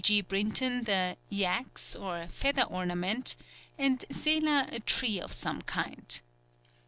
[0.03, 0.21] G.
[0.21, 3.35] Brinton the "Yax or Feather Ornament,"
[3.77, 6.19] and Seler a tree of some kind.